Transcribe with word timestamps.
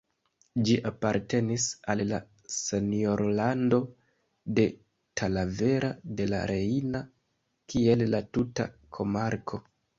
Ĝi 0.67 0.75
apartenis 0.89 1.65
al 1.93 2.01
la 2.11 2.19
senjorlando 2.53 3.79
de 4.61 4.67
Talavera 5.23 5.93
de 6.23 6.29
la 6.35 6.43
Reina, 6.55 7.05
kiel 7.75 8.07
la 8.17 8.27
tuta 8.39 8.71
komarko. 9.01 9.67